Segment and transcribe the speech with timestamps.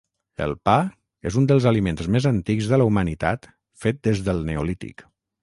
[0.43, 0.77] El pa
[1.31, 3.47] és un dels aliments més antics de la humanitat
[3.85, 5.07] fet des del neolític.